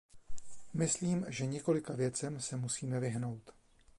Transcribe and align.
Myslím, 0.73 1.25
že 1.29 1.45
několika 1.45 1.93
věcem 1.93 2.41
se 2.41 2.55
musíme 2.57 2.99
vyhnout. 2.99 3.53